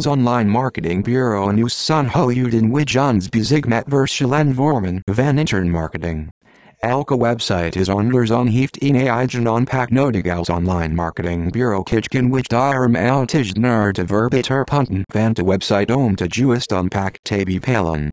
Els 0.00 0.06
Online 0.06 0.48
Marketing 0.48 1.02
Bureau 1.02 1.50
en 1.50 1.58
Usan 1.58 2.06
Houden 2.06 2.70
Wijans 2.72 3.28
Bezigmat 3.28 3.84
Verschillen 3.86 4.54
Vormen 4.54 5.02
van 5.04 5.38
Intern 5.38 5.70
Marketing. 5.70 6.28
Elke 6.78 7.18
website 7.18 7.78
is 7.78 7.88
anders 7.88 8.30
on 8.30 8.46
heeft 8.46 8.76
in 8.76 8.94
eigen 8.94 9.48
aanpak 9.48 9.90
nodig 9.90 10.26
als 10.36 10.48
online 10.48 10.94
marketing 10.94 11.52
bureau 11.52 11.82
kitchen 11.82 12.30
which 12.30 12.46
daarom 12.46 12.96
altijd 12.96 13.56
naar 13.56 13.92
de 13.92 14.04
punten 14.04 14.64
van 15.12 15.32
de 15.32 15.44
website 15.44 15.96
om 15.96 16.14
te 16.14 16.26
juist 16.28 16.88
Pak 16.88 17.18
Tabi 17.22 17.60
bepalen. 17.60 18.08